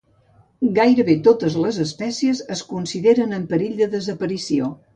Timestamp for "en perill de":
3.41-3.93